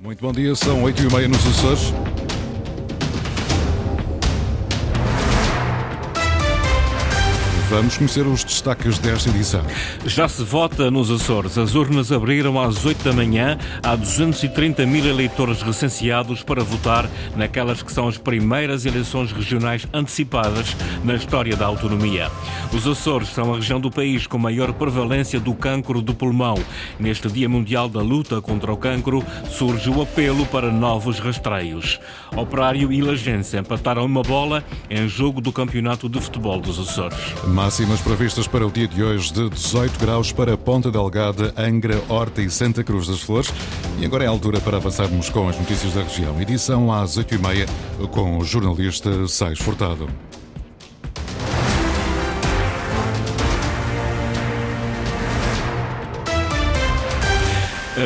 [0.00, 1.92] Muito bom dia, são 8 e meia nos Açores.
[7.68, 9.62] Vamos conhecer os destaques desta edição.
[10.06, 11.58] Já se vota nos Açores.
[11.58, 13.58] As urnas abriram às 8 da manhã.
[13.82, 20.74] Há 230 mil eleitores recenseados para votar naquelas que são as primeiras eleições regionais antecipadas
[21.04, 22.30] na história da autonomia.
[22.72, 26.56] Os Açores são a região do país com maior prevalência do cancro do pulmão.
[26.98, 32.00] Neste Dia Mundial da Luta contra o Cancro, surge o apelo para novos rastreios.
[32.34, 37.18] Operário e Lagência empataram uma bola em jogo do Campeonato de Futebol dos Açores.
[37.58, 42.40] Máximas previstas para o dia de hoje de 18 graus para Ponta Delgada, Angra, Horta
[42.40, 43.52] e Santa Cruz das Flores.
[43.98, 46.40] E agora é a altura para avançarmos com as notícias da região.
[46.40, 47.66] Edição às 8h30
[48.12, 50.08] com o jornalista Sais Furtado.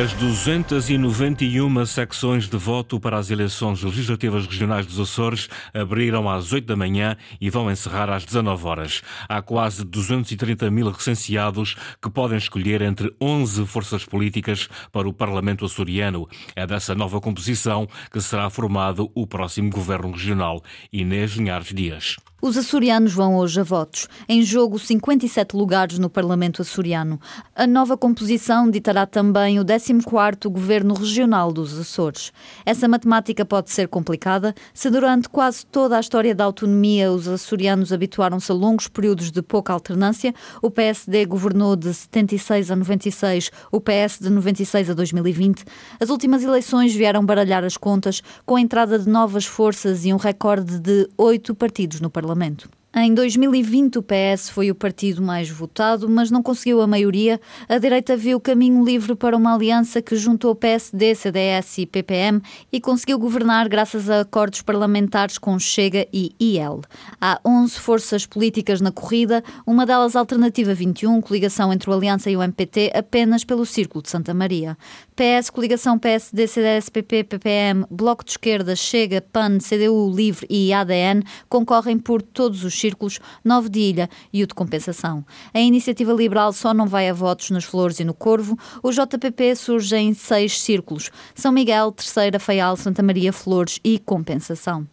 [0.01, 6.65] As 291 secções de voto para as eleições legislativas regionais dos Açores abriram às 8
[6.65, 9.03] da manhã e vão encerrar às 19 horas.
[9.29, 15.63] Há quase 230 mil recenseados que podem escolher entre 11 forças políticas para o Parlamento
[15.63, 16.27] açoriano.
[16.55, 20.63] É dessa nova composição que será formado o próximo governo regional.
[20.91, 22.17] Inês Linhares Dias.
[22.45, 24.09] Os açorianos vão hoje a votos.
[24.27, 27.17] Em jogo, 57 lugares no Parlamento açoriano.
[27.55, 32.33] A nova composição ditará também o 14º Governo Regional dos Açores.
[32.65, 37.93] Essa matemática pode ser complicada se durante quase toda a história da autonomia os açorianos
[37.93, 40.35] habituaram-se a longos períodos de pouca alternância.
[40.61, 45.63] O PSD governou de 76 a 96, o PS de 96 a 2020.
[45.97, 50.17] As últimas eleições vieram baralhar as contas com a entrada de novas forças e um
[50.17, 52.32] recorde de oito partidos no Parlamento.
[52.33, 52.82] Parlamento.
[52.95, 57.41] Em 2020, o PS foi o partido mais votado, mas não conseguiu a maioria.
[57.67, 62.39] A direita viu caminho livre para uma aliança que juntou PSD, CDS e PPM
[62.71, 66.81] e conseguiu governar graças a acordos parlamentares com Chega e IL.
[67.19, 72.37] Há 11 forças políticas na corrida, uma delas Alternativa 21, coligação entre o Aliança e
[72.37, 74.77] o MPT, apenas pelo Círculo de Santa Maria.
[75.15, 81.23] PS, coligação PSD, CDS, PP, PPM, Bloco de Esquerda, Chega, PAN, CDU, Livre e ADN
[81.49, 85.25] concorrem por todos os círculos, nove de ilha e o de compensação.
[85.53, 88.59] A iniciativa liberal só não vai a votos nas Flores e no Corvo.
[88.81, 94.85] O JPP surge em seis círculos: São Miguel, Terceira, Faial, Santa Maria, Flores e compensação.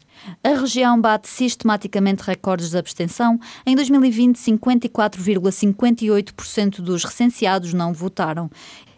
[0.44, 3.40] A região bate sistematicamente recordes de abstenção.
[3.64, 8.50] Em 2020, 54,58% dos recenseados não votaram.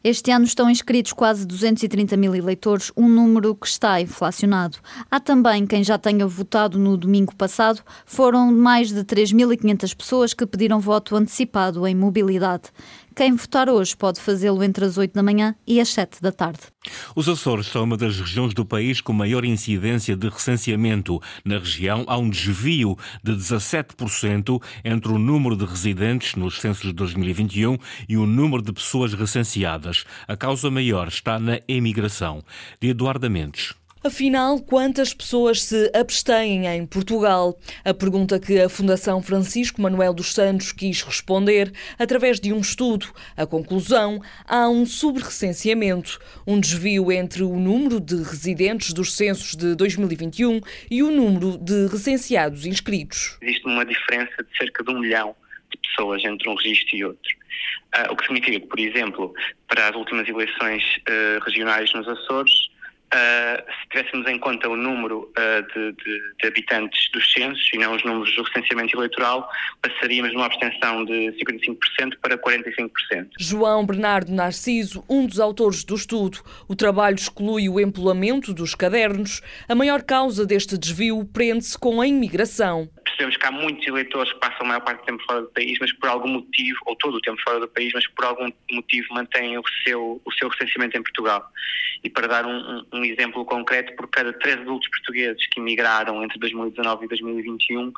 [0.04, 4.78] Este ano estão inscritos quase 230 mil eleitores, um número que está inflacionado.
[5.08, 10.44] Há também quem já tenha votado no domingo passado, foram mais de 3.500 pessoas que
[10.44, 12.64] pediram voto antecipado em mobilidade.
[13.14, 16.60] Quem votar hoje pode fazê-lo entre as 8 da manhã e as 7 da tarde.
[17.14, 21.20] Os Açores são uma das regiões do país com maior incidência de recenseamento.
[21.44, 26.92] Na região há um desvio de 17% entre o número de residentes nos censos de
[26.92, 27.76] 2021
[28.08, 30.04] e o número de pessoas recenseadas.
[30.26, 32.42] A causa maior está na emigração.
[32.80, 33.74] De Eduardo Mendes.
[34.04, 37.56] Afinal, quantas pessoas se abstêm em Portugal?
[37.84, 43.06] A pergunta que a Fundação Francisco Manuel dos Santos quis responder através de um estudo.
[43.36, 49.76] A conclusão: há um subrecenseamento, um desvio entre o número de residentes dos censos de
[49.76, 50.60] 2021
[50.90, 53.38] e o número de recenseados inscritos.
[53.40, 55.36] Existe uma diferença de cerca de um milhão
[55.70, 57.32] de pessoas entre um registro e outro.
[57.96, 59.32] Uh, o que significa que, por exemplo,
[59.68, 62.71] para as últimas eleições uh, regionais nos Açores,
[63.12, 67.76] Uh, se tivéssemos em conta o número uh, de, de, de, habitantes dos censos e
[67.76, 69.50] não os números do recenseamento eleitoral,
[69.82, 72.90] passaríamos de uma abstenção de 55% para 45%.
[73.38, 79.42] João Bernardo Narciso, um dos autores do estudo, o trabalho exclui o empolamento dos cadernos.
[79.68, 84.38] A maior causa deste desvio prende-se com a imigração percebemos que há muitos eleitores que
[84.40, 87.16] passam a maior parte do tempo fora do país, mas por algum motivo, ou todo
[87.16, 90.96] o tempo fora do país, mas por algum motivo mantêm o seu, o seu recenseamento
[90.96, 91.46] em Portugal.
[92.02, 96.38] E para dar um, um exemplo concreto, por cada três adultos portugueses que emigraram entre
[96.38, 97.92] 2019 e 2021,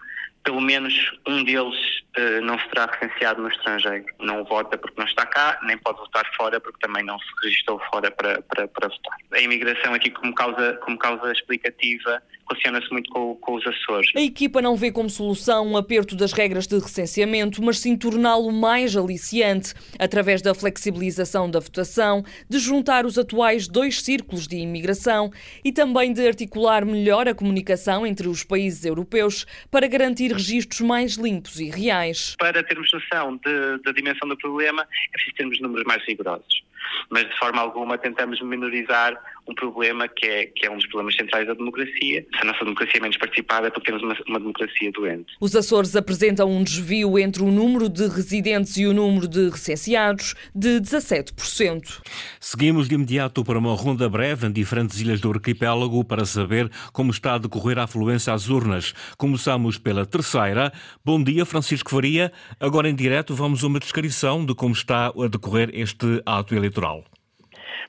[0.45, 0.95] pelo menos
[1.27, 1.75] um deles
[2.19, 4.05] uh, não será recenseado no estrangeiro.
[4.21, 7.81] Não vota porque não está cá, nem pode votar fora porque também não se registrou
[7.91, 9.17] fora para, para, para votar.
[9.33, 14.11] A imigração aqui como causa, como causa explicativa relaciona-se muito com, com, os Açores.
[14.15, 18.53] A equipa não vê como solução um aperto das regras de recenseamento, mas sim torná-lo
[18.53, 25.31] mais aliciante, através da flexibilização da votação, de juntar os atuais dois círculos de imigração
[25.65, 31.15] e também de articular melhor a comunicação entre os países europeus para garantir registros mais
[31.15, 32.37] limpos e reais.
[32.39, 36.63] Para termos noção de, da dimensão do problema, é preciso termos números mais rigorosos.
[37.11, 41.17] Mas de forma alguma tentamos minorizar um problema que é, que é um dos problemas
[41.17, 42.27] centrais da democracia.
[42.35, 45.33] Se a nossa democracia é menos participada é porque temos uma, uma democracia doente.
[45.41, 50.35] Os Açores apresentam um desvio entre o número de residentes e o número de recenseados
[50.55, 52.01] de 17%.
[52.41, 57.11] Seguimos de imediato para uma ronda breve em diferentes ilhas do arquipélago para saber como
[57.11, 58.95] está a decorrer a afluência às urnas.
[59.17, 60.73] Começamos pela terceira.
[61.05, 62.33] Bom dia, Francisco Faria.
[62.59, 67.05] Agora em direto vamos a uma descrição de como está a decorrer este ato eleitoral.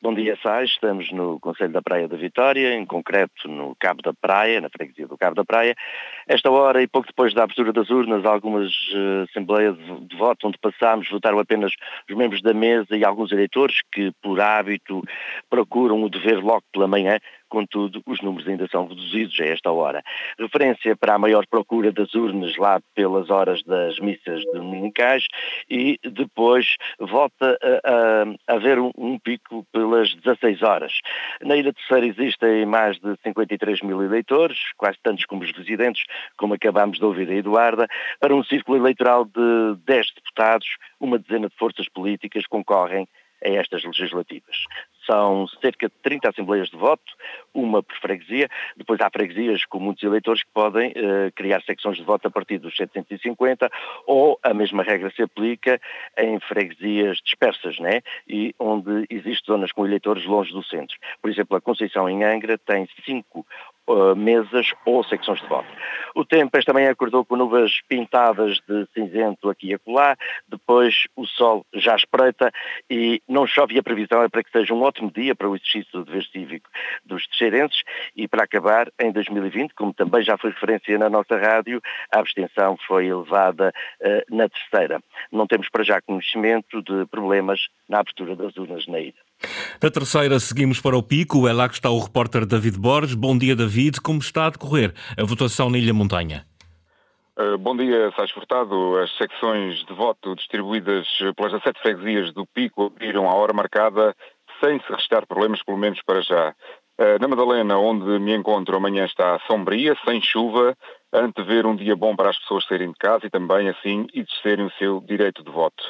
[0.01, 0.71] Bom dia, Sais.
[0.71, 5.07] Estamos no Conselho da Praia da Vitória, em concreto no Cabo da Praia, na freguesia
[5.07, 5.73] do Cabo da Praia.
[6.27, 10.57] Esta hora e pouco depois da abertura das urnas, algumas uh, assembleias de voto onde
[10.57, 11.71] passámos votaram apenas
[12.09, 15.01] os membros da mesa e alguns eleitores que, por hábito,
[15.49, 17.17] procuram o dever logo pela manhã
[17.49, 20.03] contudo, os números ainda são reduzidos a esta hora.
[20.39, 25.25] Referência para a maior procura das urnas lá pelas horas das missas dominicais
[25.69, 30.93] e depois volta a, a haver um, um, pico pelas 16 horas.
[31.41, 36.03] Na Ilha Terceira existem mais de 53 mil eleitores, quase tantos como os residentes,
[36.37, 37.87] como acabámos de ouvir a Eduarda,
[38.19, 40.67] para um círculo eleitoral de 10 deputados,
[40.99, 43.07] uma dezena de forças políticas concorrem
[43.43, 44.55] a estas legislativas.
[45.05, 47.03] São cerca de 30 assembleias de voto,
[47.53, 48.49] uma por freguesia.
[48.75, 52.57] Depois há freguesias com muitos eleitores que podem uh, criar secções de voto a partir
[52.57, 53.69] dos 750
[54.05, 55.79] ou a mesma regra se aplica
[56.17, 58.01] em freguesias dispersas, né?
[58.27, 60.97] E onde existem zonas com eleitores longe do centro.
[61.21, 63.45] Por exemplo, a Conceição em Angra tem cinco
[63.87, 65.67] uh, mesas ou secções de voto.
[66.15, 70.15] O tempo esta manhã acordou com nuvens pintadas de cinzento aqui e acolá,
[70.47, 72.51] depois o sol já espreita
[72.89, 75.55] e não chove e a previsão é para que seja um ótimo dia para o
[75.55, 76.69] exercício do dever cívico
[77.05, 77.81] dos teixeirenses
[78.15, 81.81] e para acabar em 2020, como também já foi referência na nossa rádio,
[82.11, 85.01] a abstenção foi elevada uh, na terceira.
[85.31, 89.24] Não temos para já conhecimento de problemas na abertura das urnas na ilha.
[89.79, 91.47] Da terceira, seguimos para o Pico.
[91.47, 93.15] É lá que está o repórter David Borges.
[93.15, 94.01] Bom dia, David.
[94.01, 96.45] Como está a decorrer a votação na Ilha Montanha?
[97.37, 98.97] Uh, bom dia, Sais Furtado.
[98.97, 101.05] As secções de voto distribuídas
[101.35, 104.15] pelas 17 freguesias do Pico abriram a hora marcada
[104.63, 106.55] sem se restar problemas, pelo menos para já.
[106.97, 110.77] Uh, na Madalena, onde me encontro, amanhã está sombria, sem chuva,
[111.11, 114.71] antever um dia bom para as pessoas saírem de casa e também, assim, exercerem o
[114.79, 115.83] seu direito de voto.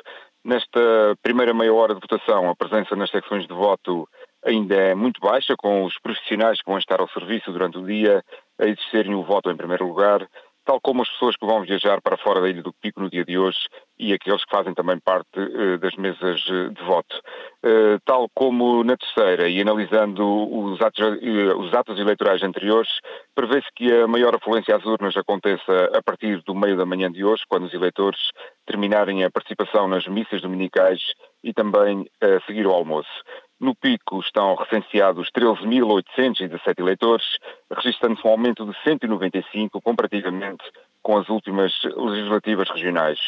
[0.45, 4.07] Nesta primeira meia hora de votação, a presença nas secções de voto
[4.45, 8.23] ainda é muito baixa, com os profissionais que vão estar ao serviço durante o dia
[8.59, 10.19] a exercerem o voto em primeiro lugar
[10.65, 13.23] tal como as pessoas que vão viajar para fora da Ilha do Pico no dia
[13.23, 13.57] de hoje
[13.97, 17.15] e aqueles que fazem também parte uh, das mesas eh, de voto.
[17.63, 22.89] Uh, tal como na terceira, e analisando os atos, uh, os atos eleitorais anteriores,
[23.33, 27.23] prevê-se que a maior afluência às urnas aconteça a partir do meio da manhã de
[27.23, 28.19] hoje, quando os eleitores
[28.65, 30.99] terminarem a participação nas missas dominicais
[31.43, 33.09] e também a seguir o almoço.
[33.59, 37.25] No pico estão recenseados 13.817 eleitores,
[37.71, 40.63] registrando-se um aumento de 195 comparativamente
[41.01, 43.19] com as últimas legislativas regionais.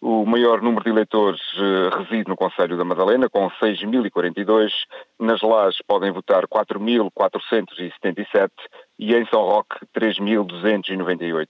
[0.00, 4.70] O maior número de eleitores eh, reside no Conselho da Madalena, com 6.042.
[5.20, 8.50] Nas Lajes podem votar 4.477
[8.98, 11.46] e em São Roque 3.298.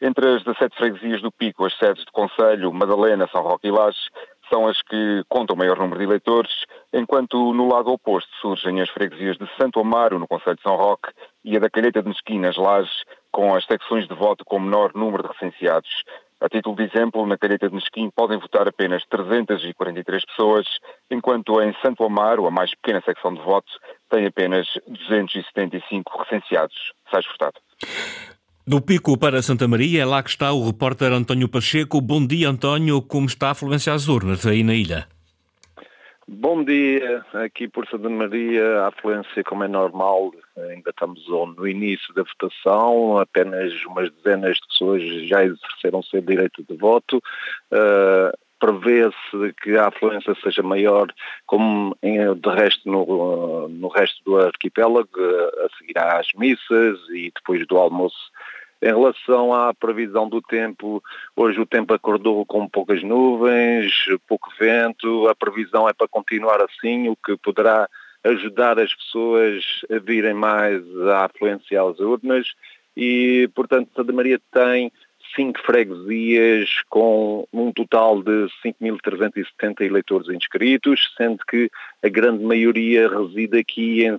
[0.00, 4.08] Entre as 17 freguesias do Pico, as sedes de Conselho, Madalena, São Roque e Lajes,
[4.48, 6.52] são as que contam o maior número de eleitores,
[6.92, 11.10] enquanto no lado oposto surgem as freguesias de Santo Amaro, no Conselho de São Roque,
[11.44, 15.22] e a da Calheta de Mesquinas, Lages, com as secções de voto com menor número
[15.22, 15.90] de recenseados.
[16.40, 20.66] A título de exemplo, na Calheta de Mesquim podem votar apenas 343 pessoas,
[21.10, 23.72] enquanto em Santo Amaro, a mais pequena secção de voto,
[24.10, 26.92] tem apenas 275 recenseados.
[27.10, 27.58] Sais Furtado.
[28.66, 32.00] Do Pico para Santa Maria, é lá que está o repórter António Pacheco.
[32.00, 33.02] Bom dia, António.
[33.02, 35.06] Como está a afluência às urnas aí na ilha?
[36.26, 37.22] Bom dia.
[37.34, 43.18] Aqui por Santa Maria, a afluência, como é normal, ainda estamos no início da votação,
[43.18, 47.18] apenas umas dezenas de pessoas já exerceram seu direito de voto.
[47.70, 51.12] Uh, prevê-se que a afluência seja maior,
[51.44, 57.76] como de resto no, no resto do arquipélago, a seguir às missas e depois do
[57.76, 58.16] almoço
[58.84, 61.02] em relação à previsão do tempo,
[61.34, 63.90] hoje o tempo acordou com poucas nuvens,
[64.28, 67.88] pouco vento, a previsão é para continuar assim, o que poderá
[68.22, 72.46] ajudar as pessoas a virem mais à afluência às urnas.
[72.94, 74.92] E, portanto, Santa Maria tem
[75.34, 81.70] cinco freguesias com um total de 5.370 eleitores inscritos, sendo que
[82.04, 84.18] a grande maioria reside aqui em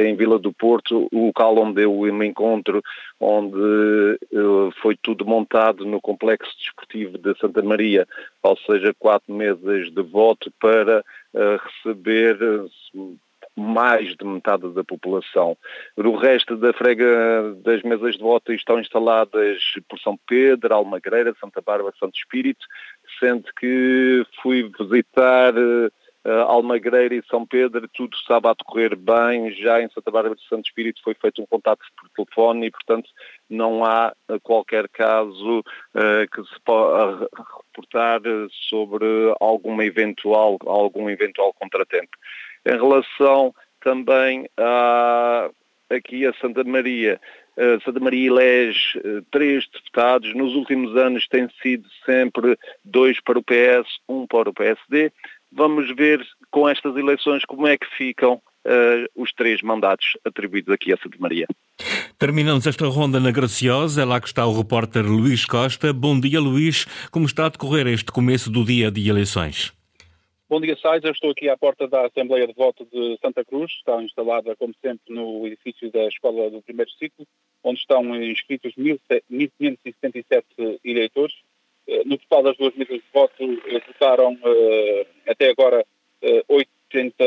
[0.00, 2.82] em Vila do Porto, o local onde eu me encontro,
[3.20, 8.06] onde uh, foi tudo montado no complexo desportivo de Santa Maria,
[8.42, 12.38] ou seja, quatro mesas de voto para uh, receber
[13.56, 15.56] mais de metade da população.
[15.96, 21.60] O resto da frega das mesas de voto estão instaladas por São Pedro, Almagreira, Santa
[21.60, 22.66] Bárbara, Santo Espírito,
[23.20, 25.54] sendo que fui visitar
[26.24, 30.46] uh, Almagreira e São Pedro, tudo estava a decorrer bem, já em Santa Bárbara de
[30.48, 33.08] Santo Espírito foi feito um contato por telefone e, portanto,
[33.48, 37.28] não há uh, qualquer caso uh, que se possa
[37.72, 38.20] reportar
[38.68, 39.06] sobre
[39.40, 42.16] alguma eventual, algum eventual contratempo.
[42.64, 45.50] Em relação também a,
[45.90, 47.20] aqui a Santa Maria,
[47.84, 49.00] Santa Maria elege
[49.30, 50.34] três deputados.
[50.34, 55.12] Nos últimos anos tem sido sempre dois para o PS, um para o PSD.
[55.56, 56.20] Vamos ver
[56.50, 61.16] com estas eleições como é que ficam uh, os três mandatos atribuídos aqui a Santa
[61.20, 61.46] Maria.
[62.18, 65.92] Terminamos esta ronda na Graciosa, é lá que está o repórter Luís Costa.
[65.92, 66.86] Bom dia, Luís.
[67.10, 69.72] Como está a decorrer este começo do dia de eleições?
[70.48, 71.04] Bom dia, Sais.
[71.04, 73.72] Eu estou aqui à porta da Assembleia de Voto de Santa Cruz.
[73.72, 77.26] Está instalada, como sempre, no edifício da Escola do Primeiro Ciclo,
[77.62, 80.44] onde estão inscritos 1.577
[80.84, 81.34] eleitores.
[81.86, 85.84] Eh, no total das duas mesas de voto eh, votaram eh, até agora
[86.48, 87.22] 80,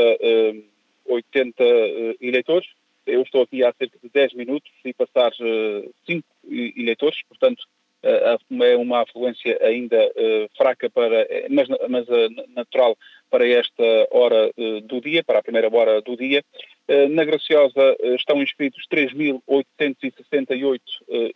[1.05, 1.63] 80
[2.19, 2.67] eleitores.
[3.05, 5.31] Eu estou aqui há cerca de 10 minutos e passar
[6.07, 6.27] 5
[6.75, 7.63] eleitores, portanto
[8.01, 10.11] é uma afluência ainda
[10.57, 12.07] fraca, para, mas, mas
[12.55, 12.97] natural
[13.29, 14.51] para esta hora
[14.83, 16.43] do dia, para a primeira hora do dia.
[17.11, 20.81] Na Graciosa estão inscritos 3.868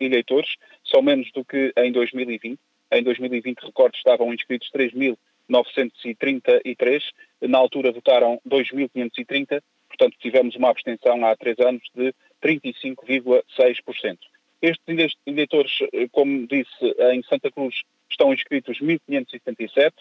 [0.00, 2.58] eleitores, são menos do que em 2020.
[2.92, 7.02] Em 2020, recordo, estavam inscritos 3.933,
[7.40, 14.18] na altura votaram 2.530, portanto tivemos uma abstenção há três anos de 35,6%.
[14.60, 15.78] Estes eleitores,
[16.12, 17.80] como disse, em Santa Cruz
[18.10, 19.92] estão inscritos 1.577,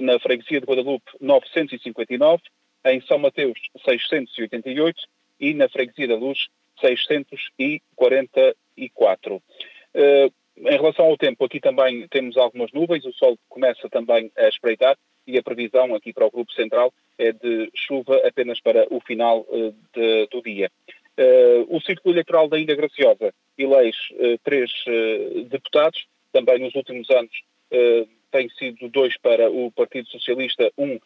[0.00, 2.42] na freguesia de Guadalupe 959,
[2.86, 5.02] em São Mateus 688
[5.40, 6.48] e na freguesia da Luz
[6.80, 9.36] 644.
[9.36, 14.48] Uh, em relação ao tempo, aqui também temos algumas nuvens, o sol começa também a
[14.48, 14.96] espreitar
[15.26, 19.40] e a previsão aqui para o Grupo Central é de chuva apenas para o final
[19.48, 20.70] uh, de, do dia.
[21.18, 24.70] Uh, o Círculo Eleitoral da Ilha Graciosa elege uh, três
[25.48, 27.32] deputados, também nos últimos anos
[28.30, 30.98] tem sido dois para o Partido Socialista, um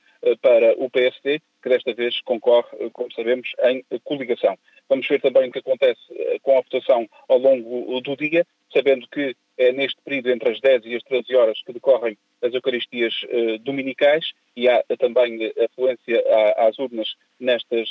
[0.43, 4.59] para o PSD, que desta vez concorre, como sabemos, em coligação.
[4.89, 6.01] Vamos ver também o que acontece
[6.43, 10.87] com a votação ao longo do dia, sabendo que é neste período entre as 10
[10.87, 16.23] e as 13 horas que decorrem as Eucaristias uh, dominicais e há também afluência
[16.57, 17.89] às urnas nestas,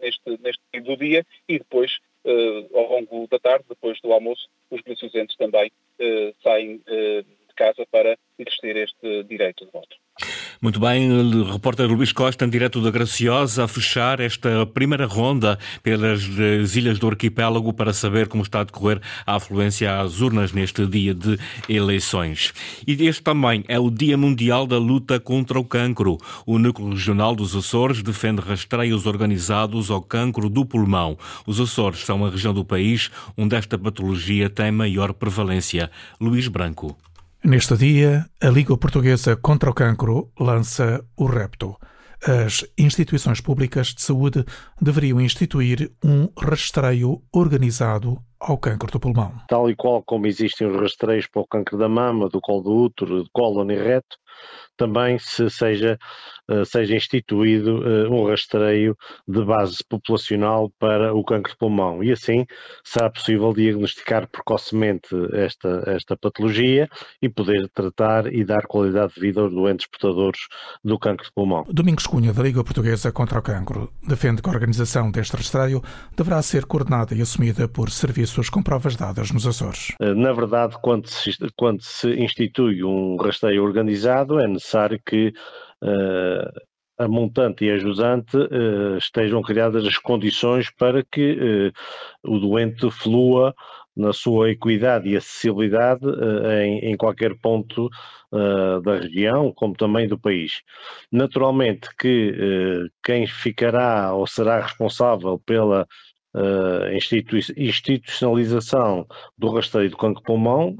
[0.00, 4.48] neste, neste período do dia e depois, uh, ao longo da tarde, depois do almoço,
[4.70, 9.96] os beneficientes também uh, saem de casa para exercer este direito de voto.
[10.60, 11.08] Muito bem,
[11.52, 16.24] repórter Luís Costa, em direto da Graciosa, a fechar esta primeira ronda pelas
[16.74, 21.14] ilhas do arquipélago para saber como está a decorrer a afluência às urnas neste dia
[21.14, 21.38] de
[21.68, 22.52] eleições.
[22.84, 26.18] E este também é o Dia Mundial da Luta contra o Cancro.
[26.44, 31.16] O Núcleo Regional dos Açores defende rastreios organizados ao cancro do pulmão.
[31.46, 35.88] Os Açores são a região do país onde esta patologia tem maior prevalência.
[36.20, 36.98] Luís Branco.
[37.44, 41.76] Neste dia, a Liga Portuguesa contra o Cancro lança o Repto.
[42.26, 44.44] As instituições públicas de saúde
[44.82, 49.34] deveriam instituir um rastreio organizado ao cancro do pulmão.
[49.48, 52.72] Tal e qual como existem os rastreios para o cancro da mama, do colo do
[52.72, 54.16] útero, do colo e reto,
[54.78, 55.98] também se seja,
[56.48, 62.12] eh, seja instituído eh, um rastreio de base populacional para o cancro de pulmão e
[62.12, 62.46] assim
[62.84, 66.88] será possível diagnosticar precocemente esta, esta patologia
[67.20, 70.40] e poder tratar e dar qualidade de vida aos doentes portadores
[70.84, 71.64] do cancro de pulmão.
[71.68, 75.82] Domingos Cunha, da Liga Portuguesa contra o Cancro, defende que a organização deste rastreio
[76.16, 79.94] deverá ser coordenada e assumida por serviços com provas dadas nos Açores.
[80.00, 85.32] Eh, na verdade, quando se, quando se institui um rastreio organizado, é necessário que
[85.82, 86.60] uh,
[86.98, 91.72] a montante e a jusante uh, estejam criadas as condições para que
[92.24, 93.54] uh, o doente flua
[93.96, 96.06] na sua equidade e acessibilidade
[96.62, 97.90] em, em, qualquer ponto
[98.30, 100.62] da região, como também do país.
[101.10, 102.32] Naturalmente que
[103.02, 105.84] quem ficará ou será responsável pela
[107.56, 109.06] institucionalização
[109.36, 110.76] do rastreio do cancro pulmão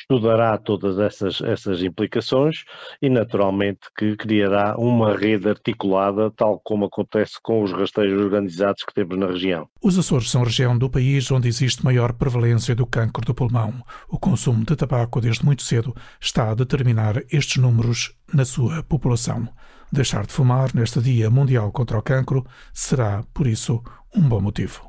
[0.00, 2.64] estudará todas essas, essas implicações
[3.02, 8.94] e, naturalmente, que criará uma rede articulada, tal como acontece com os rastreios organizados que
[8.94, 9.68] temos na região.
[9.82, 13.74] Os Açores são região do país onde existe maior prevalência do cancro do pulmão.
[14.08, 19.48] O consumo de tabaco desde muito cedo está a determinar estes números na sua população.
[19.90, 23.82] Deixar de fumar neste Dia Mundial contra o Cancro será, por isso,
[24.14, 24.88] um bom motivo.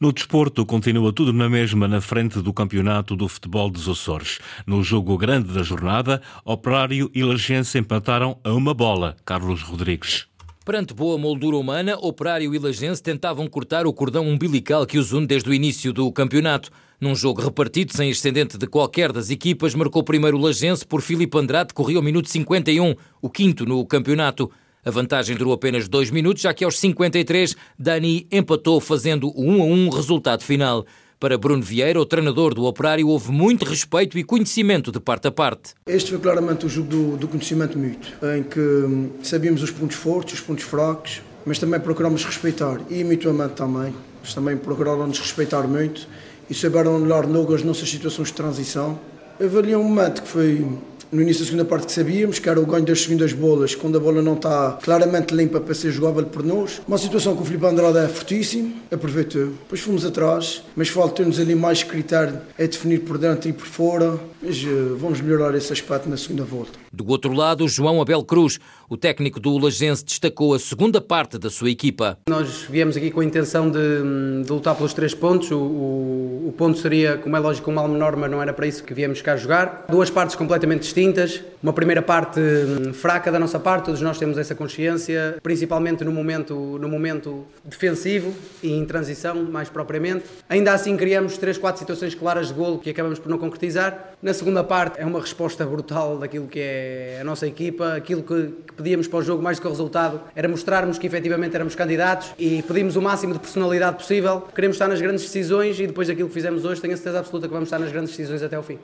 [0.00, 4.38] No desporto, continua tudo na mesma na frente do campeonato do futebol dos Açores.
[4.66, 9.16] No jogo grande da jornada, Operário e Lagense empataram a uma bola.
[9.24, 10.26] Carlos Rodrigues.
[10.64, 15.26] Perante boa moldura humana, Operário e Lagense tentavam cortar o cordão umbilical que os une
[15.26, 16.70] desde o início do campeonato.
[17.00, 21.36] Num jogo repartido, sem ascendente de qualquer das equipas, marcou primeiro o Lagense por Filipe
[21.38, 24.50] Andrade, que correu ao minuto 51, o quinto no campeonato.
[24.84, 29.62] A vantagem durou apenas dois minutos, já que aos 53 Dani empatou fazendo o 1
[29.62, 30.86] a 1 resultado final.
[31.18, 35.30] Para Bruno Vieira, o treinador do Operário, houve muito respeito e conhecimento de parte a
[35.30, 35.74] parte.
[35.86, 39.96] Este foi claramente o jogo do, do conhecimento muito, em que hum, sabíamos os pontos
[39.96, 43.94] fortes, os pontos fracos, mas também procuramos respeitar e mutuamente também.
[44.22, 46.08] Eles também procuraram nos respeitar muito
[46.48, 48.98] e souberam anular logo as nossas situações de transição.
[49.38, 50.66] Havia um momento que foi
[51.12, 53.96] no início da segunda parte que sabíamos, que era o ganho das segundas bolas, quando
[53.96, 56.80] a bola não está claramente limpa para ser jogável por nós.
[56.86, 59.46] Uma situação que o Filipe Andrade é fortíssimo, aproveitou.
[59.46, 64.18] Depois fomos atrás, mas falta-nos ali mais critério a definir por dentro e por fora,
[64.42, 66.78] mas uh, vamos melhorar esse aspecto na segunda volta.
[66.92, 71.48] Do outro lado, João Abel Cruz, o técnico do Lagense, destacou a segunda parte da
[71.48, 72.18] sua equipa.
[72.28, 75.52] Nós viemos aqui com a intenção de, de lutar pelos três pontos.
[75.52, 78.66] O, o, o, ponto seria, como é lógico, um mal menor, mas não era para
[78.66, 79.84] isso que viemos cá jogar.
[79.88, 81.40] Duas partes completamente distintas.
[81.62, 86.10] Uma primeira parte hum, fraca da nossa parte, todos nós temos essa consciência, principalmente no
[86.10, 90.24] momento, no momento defensivo e em transição, mais propriamente.
[90.48, 94.14] Ainda assim, criamos três, quatro situações claras de golo que acabamos por não concretizar.
[94.20, 96.79] Na segunda parte, é uma resposta brutal daquilo que é
[97.20, 100.20] a nossa equipa, aquilo que, que pedíamos para o jogo mais do que o resultado
[100.34, 104.42] era mostrarmos que efetivamente éramos candidatos e pedimos o máximo de personalidade possível.
[104.54, 107.46] Queremos estar nas grandes decisões e depois daquilo que fizemos hoje tenho a certeza absoluta
[107.46, 108.78] que vamos estar nas grandes decisões até ao fim.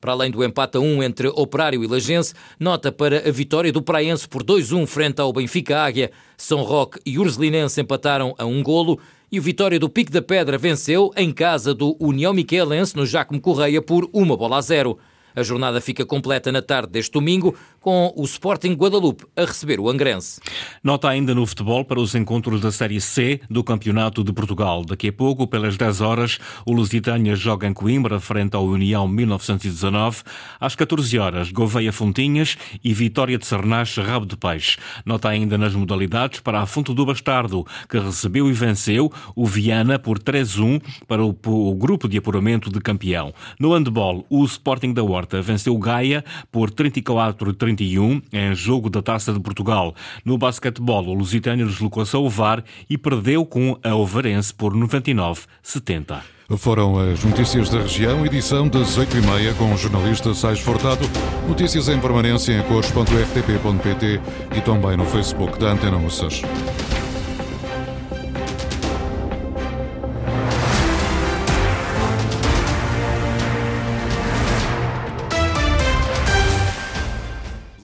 [0.00, 3.82] Para além do empate a 1 entre Operário e Lagense, nota para a vitória do
[3.82, 6.12] Praense por 2-1 frente ao Benfica Águia.
[6.36, 9.00] São Roque e Ursulinense empataram a um golo
[9.30, 13.40] e o Vitória do Pico da Pedra venceu em casa do União Miquelense no Jacomo
[13.40, 14.98] Correia por uma bola a zero.
[15.38, 17.54] A jornada fica completa na tarde deste domingo,
[17.88, 20.42] com o Sporting Guadalupe a receber o Angrense.
[20.84, 24.84] Nota ainda no futebol para os encontros da Série C do Campeonato de Portugal.
[24.84, 30.22] Daqui a pouco, pelas 10 horas, o Lusitânia joga em Coimbra, frente ao União 1919.
[30.60, 34.76] Às 14 horas, Gouveia Fontinhas e Vitória de Sernache Rabo de Peixe.
[35.06, 39.98] Nota ainda nas modalidades para a Fonte do Bastardo, que recebeu e venceu o Viana
[39.98, 43.32] por 3-1 para o, grupo de apuramento de campeão.
[43.58, 46.22] No handball, o Sporting da Horta venceu o Gaia
[46.52, 46.70] por
[47.78, 49.94] 34-31 em jogo da Taça de Portugal.
[50.24, 56.18] No basquetebol, o Lusitânia deslocou-se ao VAR e perdeu com a Ovarense por 99-70.
[56.56, 61.02] Foram as notícias da região, edição das 8h30 com o jornalista Sais Fortado.
[61.46, 64.20] Notícias em permanência em cores.rtp.pt
[64.56, 66.40] e também no Facebook da Antena Moças.